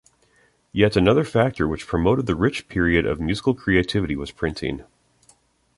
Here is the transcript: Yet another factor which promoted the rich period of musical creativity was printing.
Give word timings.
Yet 0.71 0.95
another 0.95 1.23
factor 1.23 1.67
which 1.67 1.85
promoted 1.85 2.25
the 2.25 2.35
rich 2.35 2.67
period 2.67 3.05
of 3.05 3.19
musical 3.19 3.53
creativity 3.53 4.15
was 4.15 4.31
printing. 4.31 4.83